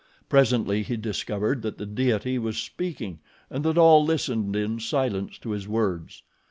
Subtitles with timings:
[0.29, 3.19] Presently he discovered that the deity was speaking
[3.51, 6.23] and that all listened in silence to his words.